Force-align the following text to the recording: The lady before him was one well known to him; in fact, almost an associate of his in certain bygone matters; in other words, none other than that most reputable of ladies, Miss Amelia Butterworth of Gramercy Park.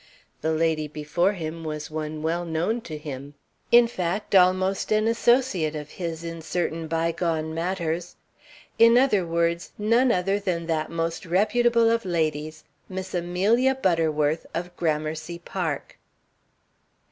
The 0.41 0.51
lady 0.51 0.87
before 0.87 1.33
him 1.33 1.63
was 1.63 1.91
one 1.91 2.23
well 2.23 2.43
known 2.43 2.81
to 2.89 2.97
him; 2.97 3.35
in 3.71 3.87
fact, 3.87 4.33
almost 4.33 4.91
an 4.91 5.05
associate 5.07 5.75
of 5.75 5.91
his 5.91 6.23
in 6.23 6.41
certain 6.41 6.87
bygone 6.87 7.53
matters; 7.53 8.15
in 8.79 8.97
other 8.97 9.23
words, 9.27 9.73
none 9.77 10.11
other 10.11 10.39
than 10.39 10.65
that 10.65 10.89
most 10.89 11.23
reputable 11.27 11.87
of 11.91 12.03
ladies, 12.03 12.63
Miss 12.89 13.13
Amelia 13.13 13.75
Butterworth 13.75 14.47
of 14.55 14.75
Gramercy 14.75 15.37
Park. 15.37 15.99